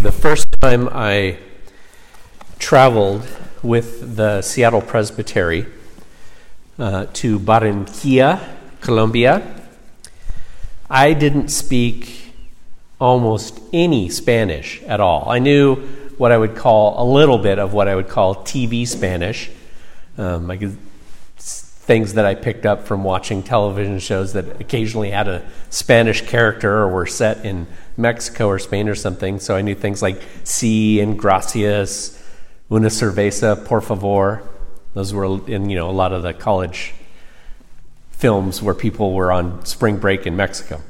the 0.00 0.12
first 0.12 0.46
time 0.60 0.88
I 0.92 1.38
traveled 2.60 3.26
with 3.64 4.14
the 4.14 4.42
Seattle 4.42 4.80
Presbytery 4.80 5.66
uh, 6.78 7.06
to 7.14 7.40
Barranquilla, 7.40 8.56
Colombia, 8.80 9.60
I 10.88 11.14
didn't 11.14 11.48
speak 11.48 12.32
almost 13.00 13.60
any 13.72 14.08
Spanish 14.08 14.80
at 14.84 15.00
all. 15.00 15.28
I 15.28 15.40
knew 15.40 15.74
what 16.16 16.30
I 16.30 16.38
would 16.38 16.54
call 16.54 17.02
a 17.02 17.06
little 17.10 17.38
bit 17.38 17.58
of 17.58 17.72
what 17.72 17.88
I 17.88 17.96
would 17.96 18.08
call 18.08 18.36
TV 18.36 18.86
Spanish. 18.86 19.50
Um, 20.16 20.48
could, 20.56 20.78
things 21.38 22.14
that 22.14 22.24
I 22.24 22.36
picked 22.36 22.66
up 22.66 22.86
from 22.86 23.02
watching 23.02 23.42
television 23.42 23.98
shows 23.98 24.34
that 24.34 24.60
occasionally 24.60 25.10
had 25.10 25.26
a 25.26 25.42
Spanish 25.70 26.20
character 26.20 26.72
or 26.72 26.88
were 26.88 27.06
set 27.06 27.44
in 27.44 27.66
Mexico 27.98 28.48
or 28.48 28.58
Spain 28.58 28.88
or 28.88 28.94
something. 28.94 29.38
So 29.40 29.56
I 29.56 29.62
knew 29.62 29.74
things 29.74 30.00
like 30.00 30.20
sí 30.44 31.02
and 31.02 31.18
gracias, 31.18 32.22
una 32.70 32.88
cerveza, 32.88 33.66
por 33.66 33.80
favor. 33.80 34.42
Those 34.94 35.12
were 35.12 35.46
in 35.48 35.68
you 35.68 35.76
know 35.76 35.90
a 35.90 35.92
lot 35.92 36.12
of 36.12 36.22
the 36.22 36.32
college 36.32 36.94
films 38.10 38.62
where 38.62 38.74
people 38.74 39.12
were 39.12 39.30
on 39.30 39.64
spring 39.64 39.98
break 39.98 40.26
in 40.26 40.36
Mexico. 40.36 40.80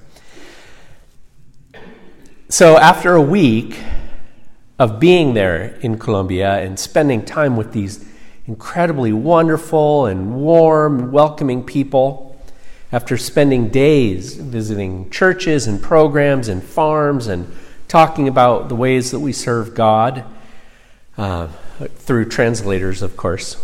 So 2.49 2.79
after 2.79 3.15
a 3.15 3.21
week 3.21 3.79
of 4.79 4.99
being 4.99 5.35
there 5.35 5.77
in 5.83 5.99
Colombia 5.99 6.61
and 6.61 6.79
spending 6.79 7.25
time 7.25 7.57
with 7.57 7.73
these 7.73 8.07
incredibly 8.47 9.13
wonderful 9.13 10.07
and 10.07 10.37
warm, 10.37 11.13
welcoming 11.13 11.63
people, 11.63 12.28
after 12.91 13.17
spending 13.17 13.69
days 13.69 14.35
visiting 14.35 15.11
churches 15.11 15.67
and 15.67 15.83
programs 15.83 16.49
and 16.49 16.63
farms 16.63 17.27
and 17.27 17.47
talking 17.87 18.29
about 18.29 18.69
the 18.69 18.75
ways 18.75 19.11
that 19.11 19.21
we 19.21 19.33
serve 19.33 19.75
God, 19.75 20.25
uh, 21.17 21.49
through 21.97 22.27
translators, 22.27 23.03
of 23.03 23.17
course, 23.17 23.57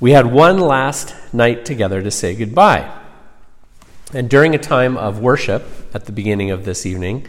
we 0.00 0.12
had 0.12 0.26
one 0.26 0.58
last 0.58 1.14
night 1.32 1.64
together 1.64 2.02
to 2.02 2.10
say 2.10 2.34
goodbye. 2.34 2.90
And 4.12 4.28
during 4.28 4.54
a 4.54 4.58
time 4.58 4.96
of 4.96 5.18
worship 5.18 5.64
at 5.94 6.04
the 6.04 6.12
beginning 6.12 6.50
of 6.50 6.64
this 6.64 6.86
evening, 6.86 7.26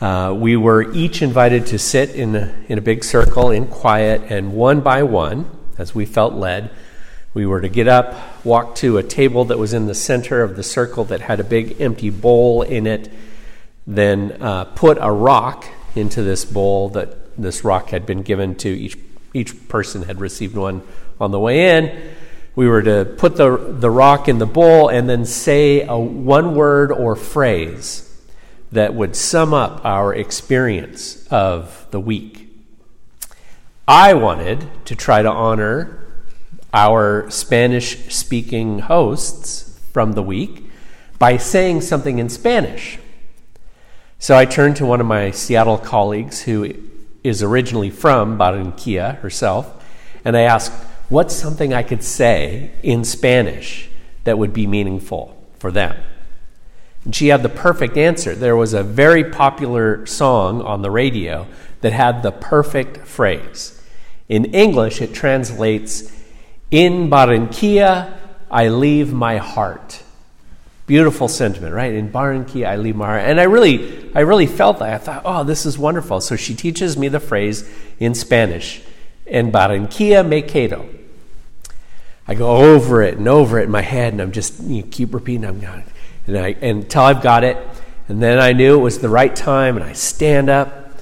uh, 0.00 0.34
we 0.36 0.56
were 0.56 0.90
each 0.92 1.20
invited 1.20 1.66
to 1.66 1.78
sit 1.78 2.10
in 2.10 2.34
a, 2.34 2.54
in 2.68 2.78
a 2.78 2.80
big 2.80 3.04
circle 3.04 3.50
in 3.50 3.66
quiet, 3.66 4.22
and 4.30 4.54
one 4.54 4.80
by 4.80 5.02
one, 5.02 5.50
as 5.76 5.94
we 5.94 6.06
felt 6.06 6.34
led, 6.34 6.70
we 7.32 7.46
were 7.46 7.60
to 7.60 7.68
get 7.68 7.86
up, 7.86 8.44
walk 8.44 8.74
to 8.76 8.98
a 8.98 9.02
table 9.02 9.44
that 9.46 9.58
was 9.58 9.72
in 9.72 9.86
the 9.86 9.94
center 9.94 10.42
of 10.42 10.56
the 10.56 10.62
circle 10.62 11.04
that 11.04 11.20
had 11.20 11.40
a 11.40 11.44
big 11.44 11.80
empty 11.80 12.10
bowl 12.10 12.62
in 12.62 12.86
it, 12.86 13.10
then 13.86 14.36
uh, 14.40 14.64
put 14.64 14.98
a 15.00 15.10
rock 15.10 15.66
into 15.94 16.22
this 16.22 16.44
bowl 16.44 16.88
that 16.90 17.36
this 17.40 17.64
rock 17.64 17.90
had 17.90 18.04
been 18.06 18.22
given 18.22 18.54
to 18.54 18.68
each 18.68 18.96
each 19.32 19.68
person 19.68 20.02
had 20.02 20.20
received 20.20 20.56
one 20.56 20.82
on 21.20 21.30
the 21.30 21.38
way 21.38 21.76
in. 21.76 22.14
We 22.56 22.68
were 22.68 22.82
to 22.82 23.04
put 23.16 23.36
the, 23.36 23.56
the 23.56 23.90
rock 23.90 24.28
in 24.28 24.38
the 24.38 24.46
bowl 24.46 24.88
and 24.88 25.08
then 25.08 25.24
say 25.24 25.82
a 25.82 25.96
one 25.96 26.54
word 26.54 26.90
or 26.90 27.14
phrase 27.14 28.06
that 28.72 28.94
would 28.94 29.16
sum 29.16 29.54
up 29.54 29.84
our 29.84 30.14
experience 30.14 31.26
of 31.28 31.86
the 31.90 32.00
week. 32.00 32.48
I 33.86 34.14
wanted 34.14 34.68
to 34.86 34.94
try 34.94 35.22
to 35.22 35.30
honor 35.30 35.99
our 36.72 37.28
Spanish 37.30 38.12
speaking 38.12 38.80
hosts 38.80 39.78
from 39.92 40.12
the 40.12 40.22
week 40.22 40.70
by 41.18 41.36
saying 41.36 41.80
something 41.80 42.18
in 42.18 42.28
Spanish. 42.28 42.98
So 44.18 44.36
I 44.36 44.44
turned 44.44 44.76
to 44.76 44.86
one 44.86 45.00
of 45.00 45.06
my 45.06 45.30
Seattle 45.30 45.78
colleagues 45.78 46.42
who 46.42 46.74
is 47.24 47.42
originally 47.42 47.90
from 47.90 48.38
Barranquilla 48.38 49.18
herself, 49.18 49.84
and 50.24 50.36
I 50.36 50.42
asked, 50.42 50.72
What's 51.08 51.34
something 51.34 51.74
I 51.74 51.82
could 51.82 52.04
say 52.04 52.70
in 52.84 53.02
Spanish 53.02 53.88
that 54.22 54.38
would 54.38 54.52
be 54.52 54.66
meaningful 54.66 55.36
for 55.58 55.72
them? 55.72 55.96
And 57.04 57.14
she 57.14 57.28
had 57.28 57.42
the 57.42 57.48
perfect 57.48 57.96
answer. 57.96 58.34
There 58.34 58.56
was 58.56 58.74
a 58.74 58.84
very 58.84 59.24
popular 59.24 60.06
song 60.06 60.62
on 60.62 60.82
the 60.82 60.90
radio 60.90 61.48
that 61.80 61.92
had 61.92 62.22
the 62.22 62.30
perfect 62.30 62.98
phrase. 63.06 63.82
In 64.28 64.44
English, 64.54 65.00
it 65.00 65.12
translates 65.12 66.14
in 66.70 67.10
Barranquilla, 67.10 68.16
I 68.50 68.68
leave 68.68 69.12
my 69.12 69.38
heart. 69.38 70.02
Beautiful 70.86 71.28
sentiment, 71.28 71.74
right? 71.74 71.94
In 71.94 72.10
Barranquilla, 72.10 72.66
I 72.66 72.76
leave 72.76 72.96
my 72.96 73.06
heart. 73.06 73.22
And 73.22 73.40
I 73.40 73.44
really, 73.44 74.10
I 74.14 74.20
really 74.20 74.46
felt 74.46 74.78
that. 74.80 74.92
I 74.92 74.98
thought, 74.98 75.22
oh, 75.24 75.44
this 75.44 75.66
is 75.66 75.78
wonderful. 75.78 76.20
So 76.20 76.36
she 76.36 76.54
teaches 76.54 76.96
me 76.96 77.08
the 77.08 77.20
phrase 77.20 77.68
in 77.98 78.14
Spanish, 78.14 78.82
en 79.26 79.52
Barranquilla 79.52 80.26
me 80.26 80.42
quedo. 80.42 80.88
I 82.26 82.34
go 82.34 82.74
over 82.74 83.02
it 83.02 83.18
and 83.18 83.26
over 83.26 83.58
it 83.58 83.64
in 83.64 83.70
my 83.70 83.82
head, 83.82 84.12
and 84.12 84.22
I'm 84.22 84.30
just 84.30 84.60
you 84.62 84.82
know, 84.82 84.88
keep 84.90 85.12
repeating. 85.12 85.44
I'm 85.44 85.58
going, 85.58 85.82
and 86.28 86.38
I, 86.38 86.48
until 86.48 87.02
I've 87.02 87.22
got 87.22 87.42
it, 87.42 87.56
and 88.06 88.22
then 88.22 88.38
I 88.38 88.52
knew 88.52 88.74
it 88.74 88.82
was 88.82 89.00
the 89.00 89.08
right 89.08 89.34
time, 89.34 89.76
and 89.76 89.84
I 89.84 89.94
stand 89.94 90.48
up. 90.48 90.92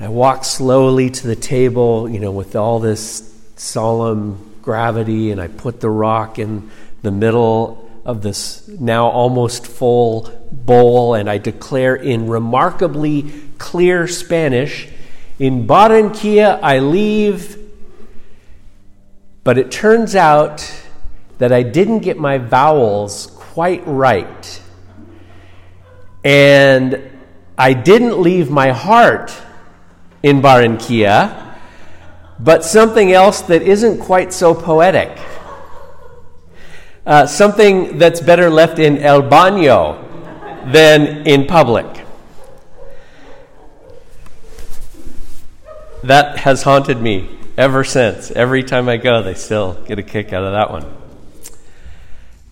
I 0.00 0.08
walk 0.08 0.44
slowly 0.44 1.10
to 1.10 1.26
the 1.26 1.36
table, 1.36 2.08
you 2.08 2.18
know, 2.18 2.32
with 2.32 2.56
all 2.56 2.80
this 2.80 3.32
solemn 3.54 4.47
gravity 4.68 5.30
and 5.30 5.40
I 5.40 5.48
put 5.48 5.80
the 5.80 5.88
rock 5.88 6.38
in 6.38 6.70
the 7.00 7.10
middle 7.10 7.88
of 8.04 8.20
this 8.20 8.68
now 8.68 9.08
almost 9.08 9.66
full 9.66 10.30
bowl 10.52 11.14
and 11.14 11.30
I 11.30 11.38
declare 11.38 11.96
in 11.96 12.26
remarkably 12.26 13.32
clear 13.56 14.06
Spanish, 14.06 14.86
in 15.38 15.66
Barranquilla 15.66 16.60
I 16.62 16.80
leave. 16.80 17.56
But 19.42 19.56
it 19.56 19.70
turns 19.70 20.14
out 20.14 20.70
that 21.38 21.50
I 21.50 21.62
didn't 21.62 22.00
get 22.00 22.18
my 22.18 22.36
vowels 22.36 23.28
quite 23.36 23.84
right. 23.86 24.62
And 26.22 27.10
I 27.56 27.72
didn't 27.72 28.20
leave 28.20 28.50
my 28.50 28.72
heart 28.72 29.32
in 30.22 30.42
Barranquilla 30.42 31.47
but 32.40 32.64
something 32.64 33.12
else 33.12 33.42
that 33.42 33.62
isn't 33.62 33.98
quite 33.98 34.32
so 34.32 34.54
poetic. 34.54 35.16
Uh, 37.04 37.26
something 37.26 37.98
that's 37.98 38.20
better 38.20 38.50
left 38.50 38.78
in 38.78 38.98
el 38.98 39.22
baño 39.22 40.04
than 40.72 41.26
in 41.26 41.46
public. 41.46 42.04
That 46.04 46.38
has 46.38 46.62
haunted 46.62 47.00
me 47.00 47.28
ever 47.56 47.82
since. 47.82 48.30
Every 48.30 48.62
time 48.62 48.88
I 48.88 48.98
go, 48.98 49.22
they 49.22 49.34
still 49.34 49.74
get 49.86 49.98
a 49.98 50.02
kick 50.02 50.32
out 50.32 50.44
of 50.44 50.52
that 50.52 50.70
one. 50.70 50.94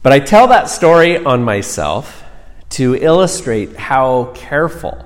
But 0.03 0.13
I 0.13 0.21
tell 0.21 0.49
that 0.49 0.69
story 0.69 1.25
on 1.25 1.45
myself 1.45 2.25
to 2.71 2.97
illustrate 2.97 3.77
how 3.77 4.33
careful 4.35 5.05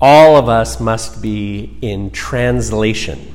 all 0.00 0.36
of 0.36 0.48
us 0.48 0.78
must 0.78 1.20
be 1.22 1.76
in 1.80 2.10
translation 2.10 3.33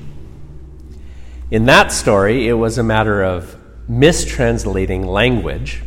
in 1.52 1.66
that 1.66 1.92
story, 1.92 2.48
it 2.48 2.54
was 2.54 2.78
a 2.78 2.84
matter 2.84 3.24
of 3.24 3.56
mistranslating 3.90 5.06
language. 5.06 5.82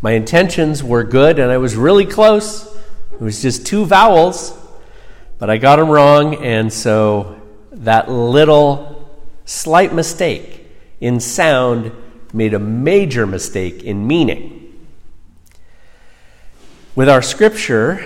My 0.00 0.12
intentions 0.12 0.82
were 0.82 1.04
good, 1.04 1.38
and 1.38 1.50
I 1.50 1.58
was 1.58 1.76
really 1.76 2.06
close. 2.06 2.66
It 3.12 3.20
was 3.20 3.42
just 3.42 3.66
two 3.66 3.84
vowels, 3.84 4.56
but 5.38 5.50
I 5.50 5.58
got 5.58 5.76
them 5.76 5.90
wrong, 5.90 6.42
and 6.42 6.72
so 6.72 7.38
that 7.72 8.10
little 8.10 9.10
slight 9.44 9.92
mistake 9.92 10.66
in 11.00 11.20
sound 11.20 11.92
made 12.32 12.54
a 12.54 12.58
major 12.58 13.26
mistake 13.26 13.82
in 13.82 14.06
meaning. 14.06 14.56
With 16.94 17.08
our 17.08 17.20
scripture 17.20 17.98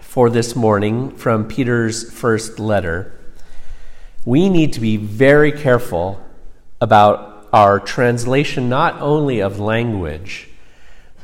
for 0.00 0.28
this 0.28 0.56
morning 0.56 1.10
from 1.16 1.46
Peter's 1.46 2.10
first 2.10 2.58
letter, 2.58 3.15
we 4.26 4.50
need 4.50 4.74
to 4.74 4.80
be 4.80 4.98
very 4.98 5.52
careful 5.52 6.20
about 6.80 7.48
our 7.52 7.80
translation 7.80 8.68
not 8.68 9.00
only 9.00 9.40
of 9.40 9.60
language, 9.60 10.48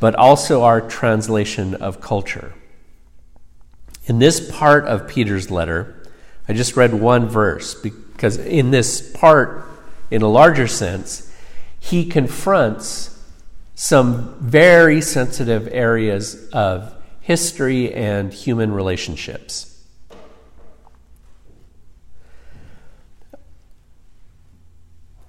but 0.01 0.15
also 0.15 0.63
our 0.63 0.81
translation 0.81 1.75
of 1.75 2.01
culture. 2.01 2.55
In 4.07 4.21
this 4.21 4.51
part 4.51 4.87
of 4.87 5.09
Peter's 5.09 5.51
letter, 5.51 6.09
I 6.49 6.53
just 6.53 6.77
read 6.77 6.95
one 6.95 7.29
verse 7.29 7.75
because 7.75 8.39
in 8.39 8.71
this 8.71 9.13
part, 9.13 9.69
in 10.11 10.23
a 10.23 10.29
larger 10.29 10.69
sense, 10.69 11.31
he 11.81 12.07
confronts 12.07 13.21
some 13.75 14.37
very 14.41 15.01
sensitive 15.01 15.69
areas 15.73 16.49
of 16.51 16.95
history 17.21 17.93
and 17.93 18.33
human 18.33 18.71
relationships. 18.71 19.72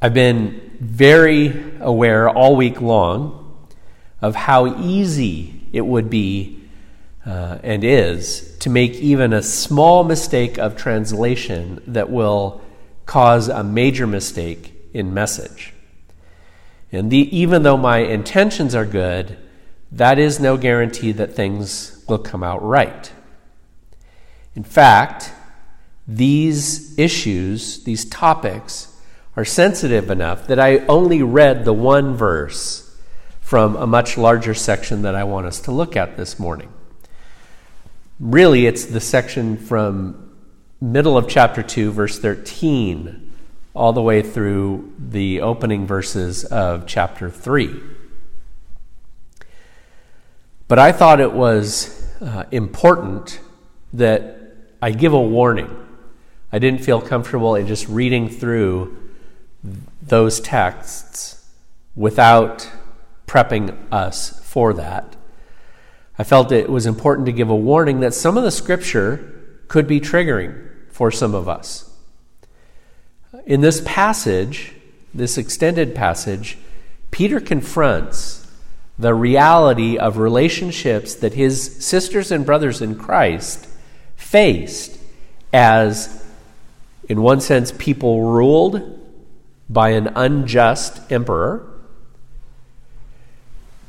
I've 0.03 0.13
been 0.13 0.75
very 0.81 1.63
aware 1.79 2.27
all 2.27 2.57
week 2.57 2.81
long 2.81 3.69
of 4.21 4.35
how 4.35 4.81
easy 4.81 5.61
it 5.71 5.79
would 5.79 6.09
be 6.09 6.61
uh, 7.25 7.59
and 7.63 7.85
is 7.85 8.57
to 8.59 8.69
make 8.69 8.95
even 8.95 9.31
a 9.31 9.41
small 9.41 10.03
mistake 10.03 10.57
of 10.57 10.75
translation 10.75 11.81
that 11.87 12.09
will 12.09 12.61
cause 13.05 13.47
a 13.47 13.63
major 13.63 14.05
mistake 14.05 14.73
in 14.93 15.13
message. 15.13 15.71
And 16.91 17.09
the, 17.09 17.37
even 17.37 17.63
though 17.63 17.77
my 17.77 17.99
intentions 17.99 18.75
are 18.75 18.85
good, 18.85 19.37
that 19.89 20.19
is 20.19 20.37
no 20.37 20.57
guarantee 20.57 21.13
that 21.13 21.33
things 21.33 22.03
will 22.09 22.19
come 22.19 22.43
out 22.43 22.61
right. 22.61 23.09
In 24.53 24.65
fact, 24.65 25.31
these 26.05 26.99
issues, 26.99 27.85
these 27.85 28.03
topics, 28.03 28.92
are 29.35 29.45
sensitive 29.45 30.09
enough 30.09 30.47
that 30.47 30.59
I 30.59 30.79
only 30.85 31.23
read 31.23 31.65
the 31.65 31.73
one 31.73 32.15
verse 32.15 32.95
from 33.41 33.75
a 33.75 33.87
much 33.87 34.17
larger 34.17 34.53
section 34.53 35.01
that 35.03 35.15
I 35.15 35.23
want 35.23 35.47
us 35.47 35.59
to 35.61 35.71
look 35.71 35.95
at 35.95 36.17
this 36.17 36.39
morning. 36.39 36.71
Really, 38.19 38.67
it's 38.67 38.85
the 38.85 38.99
section 38.99 39.57
from 39.57 40.35
middle 40.79 41.17
of 41.17 41.27
chapter 41.27 41.63
2, 41.63 41.91
verse 41.91 42.19
13, 42.19 43.33
all 43.73 43.91
the 43.91 44.01
way 44.01 44.21
through 44.21 44.93
the 44.99 45.41
opening 45.41 45.87
verses 45.87 46.45
of 46.45 46.85
chapter 46.85 47.29
3. 47.29 47.79
But 50.67 50.79
I 50.79 50.91
thought 50.91 51.19
it 51.19 51.33
was 51.33 52.07
uh, 52.21 52.45
important 52.51 53.39
that 53.93 54.39
I 54.81 54.91
give 54.91 55.13
a 55.13 55.21
warning. 55.21 55.75
I 56.51 56.59
didn't 56.59 56.81
feel 56.83 57.01
comfortable 57.01 57.55
in 57.55 57.67
just 57.67 57.87
reading 57.87 58.29
through 58.29 59.02
those 60.01 60.39
texts 60.39 61.49
without 61.95 62.69
prepping 63.27 63.75
us 63.91 64.39
for 64.43 64.73
that. 64.73 65.15
I 66.17 66.23
felt 66.23 66.51
it 66.51 66.69
was 66.69 66.85
important 66.85 67.25
to 67.25 67.31
give 67.31 67.49
a 67.49 67.55
warning 67.55 68.01
that 68.01 68.13
some 68.13 68.37
of 68.37 68.43
the 68.43 68.51
scripture 68.51 69.57
could 69.67 69.87
be 69.87 69.99
triggering 69.99 70.69
for 70.91 71.09
some 71.09 71.33
of 71.33 71.49
us. 71.49 71.89
In 73.45 73.61
this 73.61 73.81
passage, 73.85 74.73
this 75.13 75.37
extended 75.37 75.95
passage, 75.95 76.57
Peter 77.09 77.39
confronts 77.39 78.47
the 78.99 79.13
reality 79.13 79.97
of 79.97 80.17
relationships 80.17 81.15
that 81.15 81.33
his 81.33 81.83
sisters 81.83 82.31
and 82.31 82.45
brothers 82.45 82.81
in 82.81 82.95
Christ 82.95 83.67
faced 84.15 84.99
as, 85.51 86.23
in 87.09 87.21
one 87.21 87.41
sense, 87.41 87.71
people 87.71 88.21
ruled 88.31 89.02
by 89.73 89.89
an 89.89 90.07
unjust 90.15 91.11
emperor, 91.11 91.67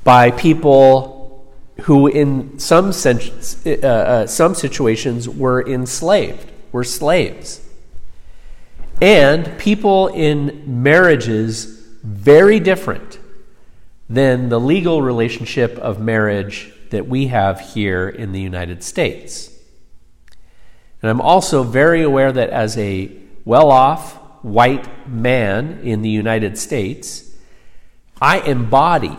by 0.02 0.30
people 0.30 1.54
who, 1.82 2.06
in 2.06 2.58
some, 2.58 2.92
sense, 2.92 3.64
uh, 3.66 3.70
uh, 3.70 4.26
some 4.26 4.54
situations, 4.54 5.28
were 5.28 5.66
enslaved, 5.66 6.50
were 6.72 6.84
slaves, 6.84 7.60
and 9.02 9.58
people 9.58 10.08
in 10.08 10.62
marriages 10.82 11.64
very 12.02 12.60
different 12.60 13.18
than 14.08 14.48
the 14.48 14.60
legal 14.60 15.02
relationship 15.02 15.76
of 15.78 16.00
marriage 16.00 16.72
that 16.90 17.06
we 17.06 17.26
have 17.26 17.60
here 17.60 18.08
in 18.08 18.32
the 18.32 18.40
United 18.40 18.82
States. 18.82 19.50
And 21.02 21.10
I'm 21.10 21.20
also 21.20 21.62
very 21.62 22.02
aware 22.02 22.32
that 22.32 22.50
as 22.50 22.78
a 22.78 23.10
well 23.44 23.70
off 23.70 24.18
white 24.44 25.08
man 25.08 25.80
in 25.82 26.02
the 26.02 26.10
United 26.10 26.58
States, 26.58 27.34
I 28.20 28.40
embody 28.40 29.16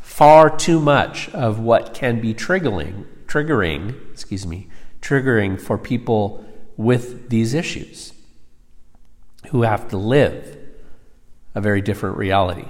far 0.00 0.54
too 0.54 0.80
much 0.80 1.28
of 1.28 1.60
what 1.60 1.94
can 1.94 2.20
be 2.20 2.34
triggering, 2.34 3.06
triggering, 3.26 3.94
excuse 4.10 4.44
me, 4.44 4.68
triggering 5.00 5.60
for 5.60 5.78
people 5.78 6.44
with 6.76 7.28
these 7.28 7.54
issues 7.54 8.12
who 9.50 9.62
have 9.62 9.88
to 9.90 9.96
live 9.96 10.58
a 11.54 11.60
very 11.60 11.80
different 11.80 12.16
reality. 12.16 12.66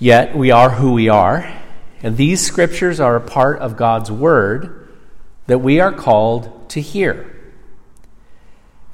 Yet 0.00 0.36
we 0.36 0.50
are 0.50 0.70
who 0.70 0.92
we 0.92 1.08
are, 1.08 1.48
and 2.02 2.16
these 2.16 2.44
scriptures 2.44 2.98
are 2.98 3.14
a 3.14 3.20
part 3.20 3.60
of 3.60 3.76
God's 3.76 4.10
word 4.10 4.88
that 5.46 5.60
we 5.60 5.78
are 5.78 5.92
called 5.92 6.68
to 6.70 6.80
hear. 6.80 7.37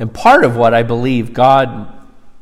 And 0.04 0.12
part 0.12 0.44
of 0.44 0.54
what 0.54 0.74
I 0.74 0.82
believe 0.82 1.32
God 1.32 1.90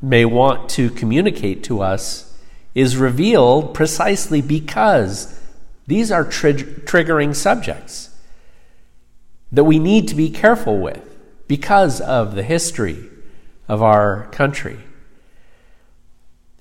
may 0.02 0.24
want 0.24 0.68
to 0.70 0.90
communicate 0.90 1.62
to 1.62 1.80
us 1.80 2.36
is 2.74 2.96
revealed 2.96 3.72
precisely 3.72 4.42
because 4.42 5.40
these 5.86 6.10
are 6.10 6.24
triggering 6.24 7.36
subjects 7.36 8.10
that 9.52 9.62
we 9.62 9.78
need 9.78 10.08
to 10.08 10.16
be 10.16 10.28
careful 10.28 10.80
with 10.80 11.16
because 11.46 12.00
of 12.00 12.34
the 12.34 12.42
history 12.42 13.08
of 13.68 13.80
our 13.80 14.26
country 14.32 14.80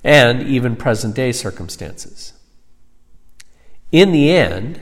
and 0.04 0.44
even 0.44 0.76
present 0.76 1.16
day 1.16 1.32
circumstances. 1.32 2.34
In 3.92 4.12
the 4.12 4.32
end, 4.32 4.80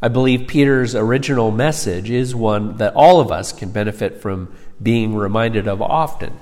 I 0.00 0.08
believe 0.08 0.48
Peter's 0.48 0.94
original 0.94 1.50
message 1.50 2.08
is 2.10 2.34
one 2.34 2.78
that 2.78 2.94
all 2.94 3.20
of 3.20 3.30
us 3.30 3.52
can 3.52 3.70
benefit 3.70 4.22
from 4.22 4.56
being 4.82 5.14
reminded 5.14 5.68
of 5.68 5.80
often. 5.80 6.38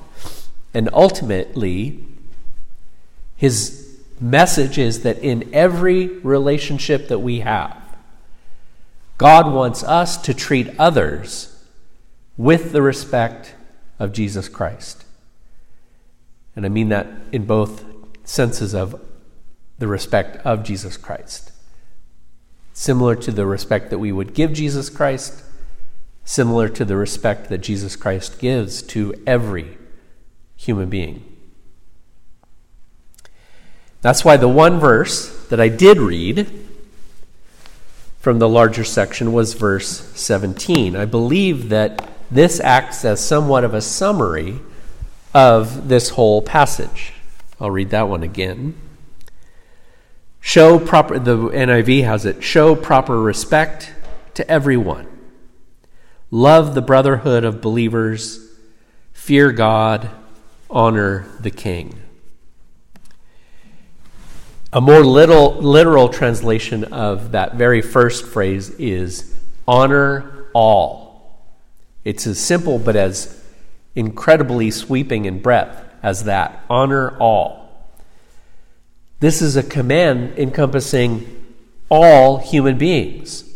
And 0.73 0.89
ultimately, 0.93 2.05
his 3.37 3.99
message 4.21 4.79
is 4.79 5.03
that 5.03 5.19
in 5.19 5.53
every 5.53 6.07
relationship 6.19 7.09
that 7.09 7.19
we 7.19 7.41
have, 7.41 7.77
God 9.19 9.53
wants 9.53 9.83
us 9.83 10.17
to 10.23 10.35
treat 10.35 10.69
others 10.79 11.65
with 12.37 12.73
the 12.73 12.83
respect 12.83 13.55
of 13.99 14.13
Jesus 14.13 14.49
Christ. 14.49 15.05
And 16.57 16.65
I 16.65 16.69
mean 16.69 16.89
that 16.89 17.07
in 17.33 17.45
both 17.45 17.85
senses 18.25 18.75
of 18.75 19.01
the 19.79 19.87
respect 19.87 20.37
of 20.45 20.63
Jesus 20.63 20.97
Christ. 20.97 21.53
Similar 22.73 23.17
to 23.17 23.33
the 23.33 23.47
respect 23.47 23.91
that 23.91 23.99
we 23.99 24.13
would 24.13 24.35
give 24.35 24.53
Jesus 24.53 24.89
Christ, 24.89 25.43
similar 26.31 26.69
to 26.69 26.85
the 26.85 26.97
respect 26.97 27.49
that 27.49 27.59
Jesus 27.59 27.97
Christ 27.97 28.39
gives 28.39 28.83
to 28.83 29.13
every 29.27 29.77
human 30.55 30.89
being. 30.89 31.25
That's 34.01 34.25
why 34.25 34.37
the 34.37 34.49
one 34.49 34.79
verse 34.79 35.49
that 35.49 35.61
I 35.61 35.69
did 35.69 35.99
read 35.99 36.49
from 38.21 38.39
the 38.39 38.49
larger 38.49 38.85
section 38.85 39.33
was 39.33 39.55
verse 39.55 39.89
17. 40.15 40.95
I 40.95 41.05
believe 41.05 41.69
that 41.71 42.09
this 42.31 42.61
acts 42.61 43.05
as 43.05 43.19
somewhat 43.19 43.65
of 43.65 43.75
a 43.75 43.81
summary 43.81 44.61
of 45.35 45.89
this 45.89 46.11
whole 46.11 46.43
passage. 46.43 47.13
I'll 47.59 47.73
read 47.73 47.91
that 47.91 48.09
one 48.09 48.23
again. 48.23 48.77
Show 50.39 50.79
proper, 50.79 51.19
the 51.19 51.37
NIV 51.37 52.05
has 52.05 52.25
it, 52.25 52.45
show 52.45 52.77
proper 52.77 53.21
respect 53.21 53.93
to 54.35 54.49
everyone 54.49 55.10
Love 56.31 56.75
the 56.75 56.83
brotherhood 56.83 57.43
of 57.43 57.61
believers, 57.61 58.49
fear 59.13 59.51
God, 59.51 60.09
honor 60.71 61.27
the 61.41 61.51
king. 61.51 62.01
A 64.73 64.81
more 64.81 65.01
little, 65.01 65.55
literal 65.55 66.09
translation 66.09 66.85
of 66.85 67.33
that 67.33 67.57
very 67.57 67.83
first 67.83 68.25
phrase 68.25 68.71
is 68.79 69.35
honor 69.67 70.47
all. 70.55 71.51
It's 72.05 72.29
as 72.29 72.39
simple 72.39 72.79
but 72.79 72.95
as 72.95 73.45
incredibly 73.97 74.71
sweeping 74.71 75.25
in 75.25 75.43
breadth 75.43 75.85
as 76.01 76.25
that. 76.25 76.65
Honor 76.71 77.19
all. 77.19 77.89
This 79.19 79.43
is 79.43 79.57
a 79.57 79.65
command 79.65 80.39
encompassing 80.39 81.45
all 81.89 82.39
human 82.39 82.79
beings 82.79 83.50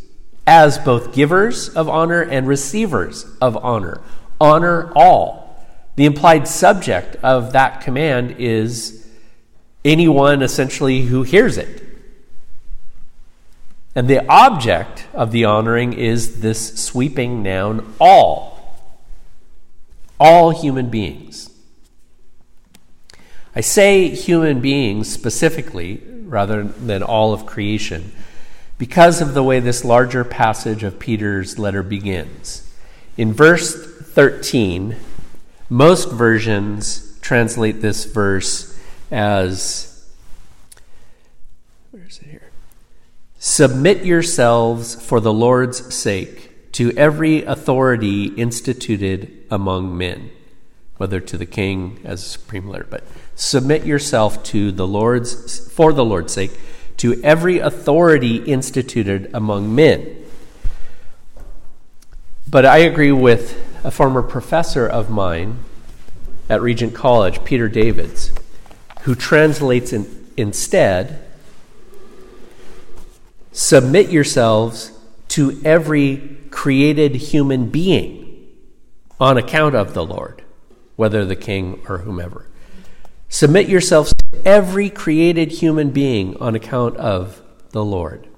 as 0.47 0.79
both 0.79 1.15
givers 1.15 1.69
of 1.71 1.89
honor 1.89 2.21
and 2.23 2.47
receivers 2.47 3.27
of 3.41 3.57
honor. 3.57 4.01
Honor 4.41 4.93
all. 4.95 5.65
The 5.97 6.05
implied 6.05 6.49
subject 6.49 7.17
of 7.23 7.53
that 7.53 7.81
command 7.81 8.37
is 8.39 9.07
anyone 9.85 10.43
essentially 10.43 11.03
who 11.03 11.23
hears 11.23 11.57
it. 11.57 11.83
And 13.95 14.09
the 14.09 14.27
object 14.29 15.07
of 15.15 15.31
the 15.31 15.45
honoring 15.45 15.93
is 15.93 16.41
this 16.41 16.83
sweeping 16.83 17.43
noun, 17.43 17.95
all. 18.01 18.77
All 20.19 20.51
human 20.51 20.91
beings. 20.91 21.51
I 23.55 23.61
say 23.61 24.09
human 24.09 24.61
beings 24.61 25.09
specifically 25.13 26.03
rather 26.25 26.65
than 26.65 27.05
all 27.05 27.33
of 27.33 27.47
creation 27.47 28.11
because 28.79 29.21
of 29.21 29.35
the 29.35 29.43
way 29.43 29.61
this 29.61 29.85
larger 29.85 30.25
passage 30.25 30.83
of 30.83 30.99
Peter's 30.99 31.59
letter 31.59 31.83
begins. 31.83 32.69
In 33.17 33.33
verse 33.33 33.75
13, 33.75 34.97
most 35.69 36.11
versions 36.11 37.19
translate 37.21 37.81
this 37.81 38.05
verse 38.05 38.79
as 39.11 39.91
where 41.91 42.05
is 42.05 42.19
it 42.19 42.27
here? 42.27 42.51
Submit 43.39 44.05
yourselves 44.05 44.95
for 44.95 45.21
the 45.21 45.33
Lord's 45.33 45.95
sake 45.95 46.73
to 46.73 46.91
every 46.97 47.45
authority 47.45 48.25
instituted 48.25 49.45
among 49.51 49.97
men, 49.97 50.31
whether 50.97 51.21
to 51.21 51.39
the 51.39 51.47
king 51.47 52.01
as 52.05 52.27
supreme 52.27 52.69
leader, 52.69 52.87
but 52.91 53.05
submit 53.37 53.85
yourself 53.85 54.43
to 54.43 54.73
the 54.73 54.87
Lord's 54.87 55.73
for 55.73 55.93
the 55.93 56.05
Lord's 56.05 56.33
sake 56.33 56.59
to 57.05 57.23
every 57.23 57.59
authority 57.59 58.37
instituted 58.37 59.29
among 59.35 59.75
men. 59.75 60.25
But 62.49 62.65
I 62.65 62.79
agree 62.79 63.13
with 63.13 63.63
a 63.85 63.91
former 63.91 64.23
professor 64.23 64.87
of 64.87 65.11
mine 65.11 65.59
at 66.49 66.63
Regent 66.63 66.95
College, 66.95 67.45
Peter 67.45 67.69
Davids, 67.69 68.33
who 69.03 69.15
translates 69.15 69.93
in, 69.93 70.29
instead 70.39 71.23
submit 73.53 74.09
yourselves 74.09 74.91
to 75.29 75.61
every 75.63 76.39
created 76.51 77.17
human 77.17 77.69
being 77.69 78.47
on 79.21 79.37
account 79.37 79.75
of 79.75 79.93
the 79.93 80.07
Lord, 80.07 80.43
whether 80.97 81.27
the 81.27 81.37
king 81.37 81.83
or 81.87 81.99
whomever. 81.99 82.47
Submit 83.29 83.69
yourselves 83.69 84.14
every 84.45 84.91
created 84.91 85.51
human 85.51 85.91
being 85.91 86.37
on 86.39 86.55
account 86.55 86.97
of 86.97 87.43
the 87.71 87.85
Lord. 87.85 88.29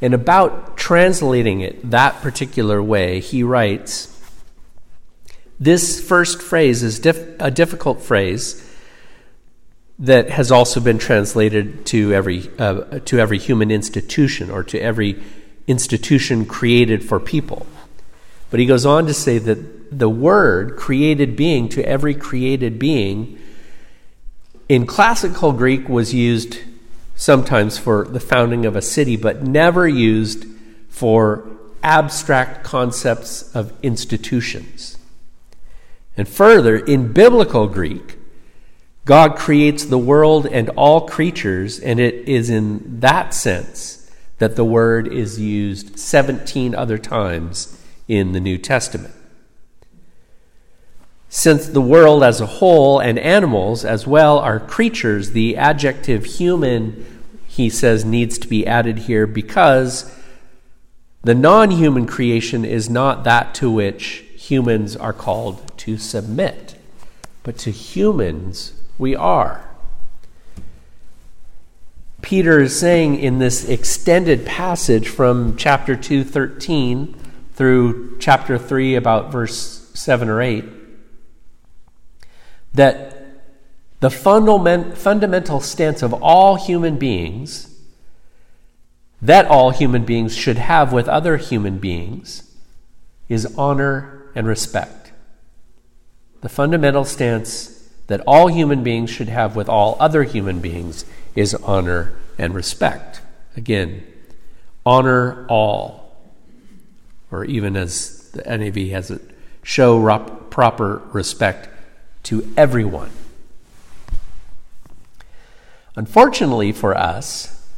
And 0.00 0.12
about 0.12 0.76
translating 0.76 1.60
it 1.60 1.90
that 1.90 2.20
particular 2.20 2.82
way, 2.82 3.20
he 3.20 3.42
writes 3.42 4.10
this 5.58 6.00
first 6.00 6.42
phrase 6.42 6.82
is 6.82 6.98
a 7.06 7.50
difficult 7.50 8.02
phrase 8.02 8.70
that 9.98 10.30
has 10.30 10.50
also 10.50 10.80
been 10.80 10.98
translated 10.98 11.86
to 11.86 12.12
every, 12.12 12.50
uh, 12.58 12.98
to 13.04 13.18
every 13.18 13.38
human 13.38 13.70
institution 13.70 14.50
or 14.50 14.64
to 14.64 14.78
every 14.78 15.22
institution 15.66 16.44
created 16.44 17.04
for 17.04 17.20
people. 17.20 17.66
But 18.50 18.60
he 18.60 18.66
goes 18.66 18.84
on 18.84 19.06
to 19.06 19.14
say 19.14 19.38
that 19.38 19.98
the 19.98 20.08
word 20.08 20.76
created 20.76 21.36
being 21.36 21.68
to 21.70 21.84
every 21.86 22.14
created 22.14 22.78
being 22.78 23.38
in 24.68 24.86
classical 24.86 25.52
Greek 25.52 25.88
was 25.88 26.14
used 26.14 26.58
sometimes 27.16 27.78
for 27.78 28.04
the 28.04 28.20
founding 28.20 28.66
of 28.66 28.76
a 28.76 28.82
city, 28.82 29.16
but 29.16 29.42
never 29.42 29.86
used 29.86 30.46
for 30.88 31.46
abstract 31.82 32.64
concepts 32.64 33.54
of 33.54 33.72
institutions. 33.82 34.96
And 36.16 36.28
further, 36.28 36.76
in 36.76 37.12
biblical 37.12 37.66
Greek, 37.66 38.16
God 39.04 39.36
creates 39.36 39.84
the 39.84 39.98
world 39.98 40.46
and 40.46 40.70
all 40.70 41.06
creatures, 41.06 41.78
and 41.78 42.00
it 42.00 42.26
is 42.26 42.48
in 42.48 43.00
that 43.00 43.34
sense 43.34 44.10
that 44.38 44.56
the 44.56 44.64
word 44.64 45.12
is 45.12 45.38
used 45.38 45.98
17 45.98 46.74
other 46.74 46.98
times 46.98 47.80
in 48.08 48.32
the 48.32 48.40
New 48.40 48.56
Testament. 48.56 49.14
Since 51.28 51.68
the 51.68 51.80
world 51.80 52.22
as 52.22 52.40
a 52.40 52.46
whole 52.46 53.00
and 53.00 53.18
animals 53.18 53.84
as 53.84 54.06
well 54.06 54.38
are 54.38 54.60
creatures, 54.60 55.32
the 55.32 55.56
adjective 55.56 56.24
human, 56.24 57.04
he 57.46 57.68
says, 57.68 58.04
needs 58.04 58.38
to 58.38 58.48
be 58.48 58.66
added 58.66 59.00
here 59.00 59.26
because 59.26 60.14
the 61.22 61.34
non 61.34 61.70
human 61.70 62.06
creation 62.06 62.64
is 62.64 62.90
not 62.90 63.24
that 63.24 63.54
to 63.54 63.70
which 63.70 64.24
humans 64.36 64.94
are 64.94 65.12
called 65.12 65.76
to 65.78 65.96
submit, 65.96 66.76
but 67.42 67.56
to 67.58 67.70
humans 67.70 68.74
we 68.98 69.16
are. 69.16 69.68
Peter 72.20 72.60
is 72.60 72.78
saying 72.78 73.18
in 73.18 73.38
this 73.38 73.68
extended 73.68 74.46
passage 74.46 75.08
from 75.08 75.56
chapter 75.56 75.94
2, 75.94 76.24
13 76.24 77.14
through 77.54 78.16
chapter 78.18 78.56
3, 78.56 78.94
about 78.94 79.30
verse 79.30 79.90
7 79.94 80.28
or 80.28 80.40
8, 80.40 80.64
that 82.74 83.10
the 84.00 84.10
fundamental 84.10 85.60
stance 85.60 86.02
of 86.02 86.12
all 86.12 86.56
human 86.56 86.98
beings, 86.98 87.74
that 89.22 89.46
all 89.46 89.70
human 89.70 90.04
beings 90.04 90.36
should 90.36 90.58
have 90.58 90.92
with 90.92 91.08
other 91.08 91.36
human 91.38 91.78
beings, 91.78 92.50
is 93.28 93.46
honor 93.56 94.26
and 94.34 94.46
respect. 94.46 95.12
The 96.42 96.48
fundamental 96.50 97.04
stance 97.06 97.88
that 98.08 98.20
all 98.26 98.48
human 98.48 98.82
beings 98.82 99.08
should 99.08 99.28
have 99.28 99.56
with 99.56 99.68
all 99.68 99.96
other 99.98 100.24
human 100.24 100.60
beings 100.60 101.06
is 101.34 101.54
honor 101.54 102.12
and 102.36 102.54
respect. 102.54 103.22
Again, 103.56 104.04
honor 104.84 105.46
all, 105.48 106.14
or 107.30 107.46
even 107.46 107.76
as 107.76 108.30
the 108.32 108.42
NIV 108.42 108.90
has 108.90 109.10
it, 109.10 109.22
show 109.62 109.98
proper 110.50 111.00
respect 111.12 111.70
to 112.24 112.52
everyone. 112.56 113.10
Unfortunately 115.96 116.72
for 116.72 116.96
us, 116.96 117.68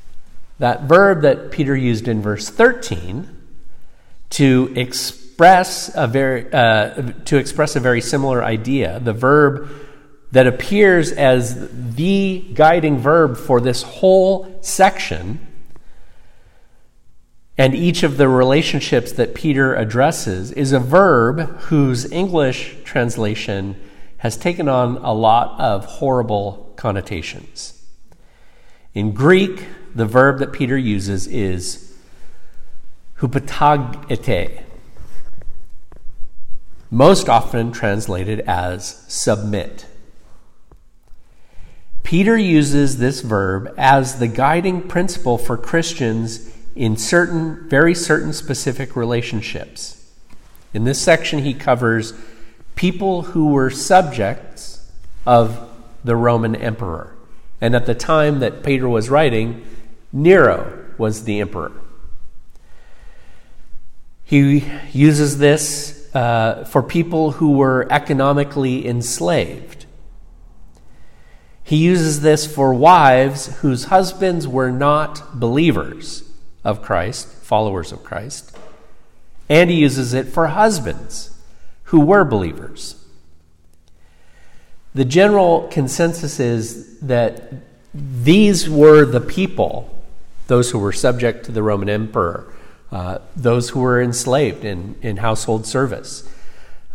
that 0.58 0.82
verb 0.82 1.22
that 1.22 1.50
Peter 1.50 1.76
used 1.76 2.08
in 2.08 2.22
verse 2.22 2.48
13 2.48 3.28
to 4.30 4.72
express 4.74 5.90
a 5.94 6.06
very, 6.06 6.50
uh, 6.52 7.12
to 7.26 7.36
express 7.36 7.76
a 7.76 7.80
very 7.80 8.00
similar 8.00 8.42
idea. 8.42 8.98
The 9.00 9.12
verb 9.12 9.68
that 10.32 10.46
appears 10.46 11.12
as 11.12 11.68
the 11.94 12.50
guiding 12.54 12.98
verb 12.98 13.36
for 13.36 13.60
this 13.60 13.82
whole 13.82 14.58
section 14.62 15.46
and 17.58 17.74
each 17.74 18.02
of 18.02 18.18
the 18.18 18.28
relationships 18.28 19.12
that 19.12 19.34
Peter 19.34 19.74
addresses 19.74 20.52
is 20.52 20.72
a 20.72 20.80
verb 20.80 21.40
whose 21.60 22.10
English 22.12 22.76
translation 22.84 23.80
has 24.18 24.36
taken 24.36 24.68
on 24.68 24.96
a 24.98 25.12
lot 25.12 25.58
of 25.60 25.84
horrible 25.84 26.72
connotations. 26.76 27.82
In 28.94 29.12
Greek, 29.12 29.66
the 29.94 30.06
verb 30.06 30.38
that 30.38 30.52
Peter 30.52 30.76
uses 30.76 31.26
is 31.26 31.94
hupatagete, 33.18 34.62
most 36.90 37.28
often 37.28 37.72
translated 37.72 38.40
as 38.40 39.04
submit. 39.08 39.86
Peter 42.02 42.36
uses 42.36 42.98
this 42.98 43.20
verb 43.20 43.74
as 43.76 44.18
the 44.18 44.28
guiding 44.28 44.80
principle 44.80 45.36
for 45.36 45.56
Christians 45.56 46.50
in 46.76 46.96
certain, 46.96 47.68
very 47.68 47.94
certain 47.94 48.32
specific 48.32 48.94
relationships. 48.94 50.12
In 50.72 50.84
this 50.84 51.00
section, 51.00 51.40
he 51.40 51.54
covers 51.54 52.12
people 52.76 53.22
who 53.22 53.48
were 53.48 53.70
subjects 53.70 54.88
of 55.26 55.68
the 56.04 56.14
Roman 56.14 56.54
emperor. 56.54 57.16
And 57.60 57.74
at 57.74 57.86
the 57.86 57.94
time 57.94 58.38
that 58.40 58.62
Peter 58.62 58.88
was 58.88 59.10
writing, 59.10 59.66
Nero 60.12 60.84
was 60.98 61.24
the 61.24 61.40
emperor. 61.40 61.72
He 64.24 64.64
uses 64.92 65.38
this 65.38 66.14
uh, 66.14 66.64
for 66.64 66.82
people 66.82 67.32
who 67.32 67.52
were 67.52 67.86
economically 67.90 68.86
enslaved. 68.86 69.86
He 71.64 71.76
uses 71.76 72.20
this 72.20 72.46
for 72.46 72.72
wives 72.74 73.58
whose 73.58 73.84
husbands 73.84 74.46
were 74.46 74.70
not 74.70 75.40
believers 75.40 76.22
of 76.62 76.82
Christ, 76.82 77.28
followers 77.28 77.90
of 77.90 78.04
Christ. 78.04 78.56
And 79.48 79.70
he 79.70 79.76
uses 79.76 80.12
it 80.12 80.26
for 80.26 80.48
husbands 80.48 81.35
who 81.86 82.00
were 82.00 82.24
believers. 82.24 82.96
The 84.94 85.04
general 85.04 85.68
consensus 85.68 86.40
is 86.40 86.98
that 87.00 87.52
these 87.94 88.68
were 88.68 89.04
the 89.04 89.20
people, 89.20 89.96
those 90.48 90.70
who 90.70 90.78
were 90.78 90.92
subject 90.92 91.44
to 91.46 91.52
the 91.52 91.62
Roman 91.62 91.88
emperor, 91.88 92.52
uh, 92.90 93.18
those 93.36 93.70
who 93.70 93.80
were 93.80 94.02
enslaved 94.02 94.64
in, 94.64 94.96
in 95.00 95.18
household 95.18 95.66
service, 95.66 96.28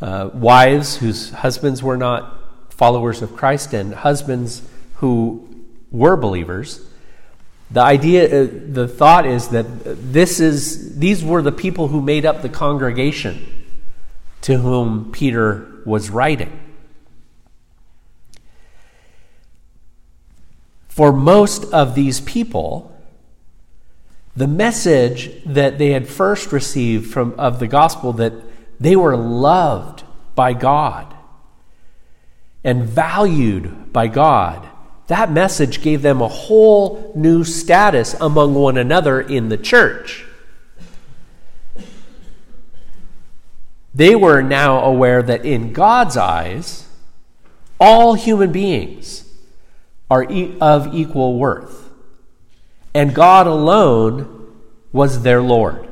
uh, 0.01 0.29
wives 0.33 0.97
whose 0.97 1.29
husbands 1.29 1.81
were 1.81 1.97
not 1.97 2.37
followers 2.69 3.21
of 3.21 3.35
Christ, 3.35 3.73
and 3.73 3.93
husbands 3.93 4.61
who 4.95 5.47
were 5.91 6.17
believers. 6.17 6.81
The 7.69 7.81
idea, 7.81 8.25
uh, 8.25 8.47
the 8.51 8.87
thought 8.87 9.25
is 9.25 9.49
that 9.49 9.65
this 10.11 10.39
is, 10.39 10.97
these 10.97 11.23
were 11.23 11.41
the 11.41 11.51
people 11.51 11.87
who 11.89 12.01
made 12.01 12.25
up 12.25 12.41
the 12.41 12.49
congregation 12.49 13.60
to 14.41 14.57
whom 14.57 15.11
Peter 15.11 15.81
was 15.85 16.09
writing. 16.09 16.59
For 20.87 21.11
most 21.11 21.65
of 21.73 21.95
these 21.95 22.19
people, 22.21 22.95
the 24.35 24.47
message 24.47 25.31
that 25.45 25.77
they 25.77 25.91
had 25.91 26.07
first 26.07 26.51
received 26.51 27.11
from, 27.11 27.33
of 27.37 27.59
the 27.59 27.67
gospel 27.67 28.13
that 28.13 28.33
they 28.79 28.95
were 28.95 29.15
loved 29.15 30.03
by 30.35 30.53
God 30.53 31.13
and 32.63 32.83
valued 32.83 33.93
by 33.93 34.07
God 34.07 34.67
that 35.11 35.29
message 35.29 35.81
gave 35.81 36.03
them 36.03 36.21
a 36.21 36.29
whole 36.29 37.11
new 37.17 37.43
status 37.43 38.15
among 38.21 38.55
one 38.55 38.77
another 38.77 39.19
in 39.19 39.49
the 39.49 39.57
church. 39.57 40.25
They 43.93 44.15
were 44.15 44.41
now 44.41 44.83
aware 44.83 45.21
that 45.21 45.45
in 45.45 45.73
God's 45.73 46.15
eyes, 46.15 46.87
all 47.79 48.13
human 48.13 48.51
beings 48.51 49.25
are 50.09 50.29
e- 50.31 50.57
of 50.61 50.93
equal 50.93 51.37
worth, 51.37 51.89
and 52.93 53.13
God 53.13 53.47
alone 53.47 54.53
was 54.91 55.23
their 55.23 55.41
Lord. 55.41 55.87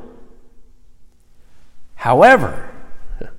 However, 1.96 2.70